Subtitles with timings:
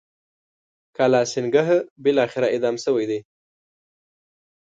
[0.97, 1.69] کالاسینګهـ
[2.03, 3.19] بالاخره اعدام شوی دی.